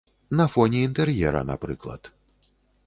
[0.39, 2.13] На фоне інтэр'ера, напрыклад.